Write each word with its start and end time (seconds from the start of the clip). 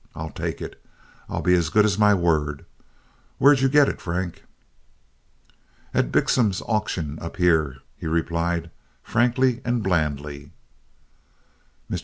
I'll 0.15 0.31
take 0.31 0.63
it. 0.63 0.83
I'll 1.29 1.43
be 1.43 1.53
as 1.53 1.69
good 1.69 1.85
as 1.85 1.99
my 1.99 2.11
word. 2.15 2.65
Where'd 3.37 3.59
you 3.61 3.69
get 3.69 3.87
it, 3.87 4.01
Frank?" 4.01 4.43
"At 5.93 6.11
Bixom's 6.11 6.63
auction 6.65 7.19
up 7.21 7.37
here," 7.37 7.77
he 7.97 8.07
replied, 8.07 8.71
frankly 9.03 9.61
and 9.63 9.83
blandly. 9.83 10.53
Mr. 11.87 11.99